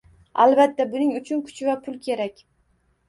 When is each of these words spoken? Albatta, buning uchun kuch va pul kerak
Albatta, 0.45 0.87
buning 0.95 1.13
uchun 1.19 1.45
kuch 1.51 1.63
va 1.71 1.77
pul 1.85 2.01
kerak 2.09 2.43